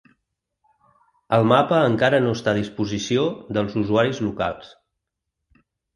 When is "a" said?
2.53-2.59